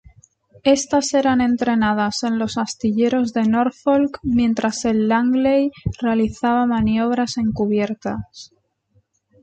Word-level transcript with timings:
Estas 0.77 1.13
eran 1.13 1.41
entrenadas 1.41 2.23
en 2.23 2.39
los 2.39 2.57
astilleros 2.57 3.33
de 3.33 3.43
Norfolk 3.43 4.17
mientras 4.23 4.83
el 4.85 5.07
Langley 5.07 5.69
realizaba 5.99 6.65
maniobras 6.65 7.37
encubiertas. 7.37 8.51